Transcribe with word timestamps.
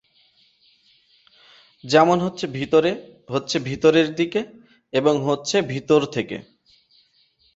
যেমন 1.83 2.17
হচ্ছে 2.19 2.45
"ভিতরে", 2.47 2.91
হচ্ছে 3.29 3.57
"ভিতরের 3.59 4.07
দিকে" 4.15 4.41
এবং 4.93 5.13
হচ্ছে 5.25 5.57
"ভিতর 5.61 6.01
থেকে"। 6.05 6.37